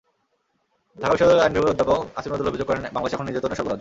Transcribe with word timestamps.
ঢাকা 1.01 1.11
বিশ্ববিদ্যালয়ের 1.13 1.45
আইন 1.45 1.53
বিভাগের 1.55 1.73
অধ্যাপক 1.73 1.99
আসিফ 2.17 2.29
নজরুল 2.31 2.51
অভিযোগ 2.51 2.67
করেন, 2.69 2.83
বাংলাদেশ 2.93 3.13
এখন 3.15 3.25
নির্যাতনের 3.27 3.55
স্বর্গরাজ্য। 3.57 3.69